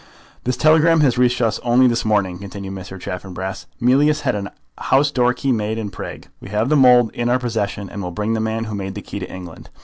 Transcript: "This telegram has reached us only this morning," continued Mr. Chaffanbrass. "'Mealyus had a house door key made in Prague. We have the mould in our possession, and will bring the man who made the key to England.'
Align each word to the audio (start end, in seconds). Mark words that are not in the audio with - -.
"This 0.45 0.57
telegram 0.57 1.01
has 1.01 1.19
reached 1.19 1.43
us 1.43 1.59
only 1.59 1.85
this 1.85 2.03
morning," 2.03 2.39
continued 2.39 2.73
Mr. 2.73 2.99
Chaffanbrass. 2.99 3.67
"'Mealyus 3.79 4.21
had 4.21 4.33
a 4.33 4.51
house 4.85 5.11
door 5.11 5.31
key 5.31 5.51
made 5.51 5.77
in 5.77 5.91
Prague. 5.91 6.25
We 6.39 6.49
have 6.49 6.69
the 6.69 6.75
mould 6.75 7.11
in 7.13 7.29
our 7.29 7.37
possession, 7.37 7.87
and 7.87 8.01
will 8.01 8.09
bring 8.09 8.33
the 8.33 8.39
man 8.39 8.63
who 8.63 8.73
made 8.73 8.95
the 8.95 9.03
key 9.03 9.19
to 9.19 9.31
England.' 9.31 9.69